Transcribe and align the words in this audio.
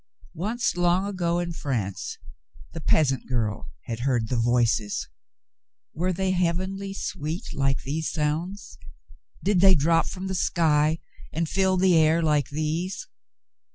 Once, 0.33 0.75
long 0.75 1.05
ago 1.05 1.37
in 1.37 1.53
France, 1.53 2.17
the 2.73 2.81
peasant 2.81 3.29
girl 3.29 3.69
had 3.83 3.99
heard 3.99 4.29
the 4.29 4.35
"Voices." 4.35 5.07
Were 5.93 6.11
they 6.11 6.31
heavenly 6.31 6.91
sw^eet, 6.91 7.53
like 7.53 7.83
these 7.83 8.11
sounds? 8.11 8.79
Did 9.43 9.59
they 9.61 9.75
drop 9.75 10.07
from 10.07 10.25
the 10.25 10.33
sky 10.33 10.97
and 11.31 11.47
fill 11.47 11.77
the 11.77 11.95
air 11.95 12.23
like 12.23 12.49
these 12.49 13.07